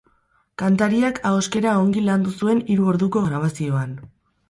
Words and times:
Kantariak 0.61 1.19
ahoskera 1.33 1.75
ongi 1.83 2.05
landu 2.09 2.35
zuen 2.41 2.67
hiru 2.73 2.91
orduko 2.95 3.27
grabazioan. 3.31 3.99